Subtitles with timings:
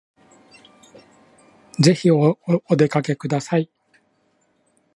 [1.79, 2.35] ぜひお
[2.75, 3.69] 出かけください